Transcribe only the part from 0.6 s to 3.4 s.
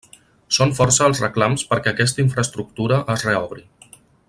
força els reclams perquè aquesta infraestructura es